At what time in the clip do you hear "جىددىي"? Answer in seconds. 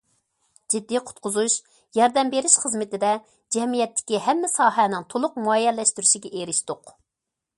0.73-1.01